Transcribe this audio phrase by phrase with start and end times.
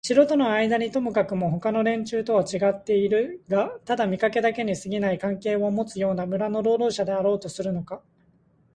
[0.03, 8.01] 城とのあいだにともかくもほかの連中とはちがってはいるがただ見かけだけにすぎない関係をもつような村の労働者であろうとするのか、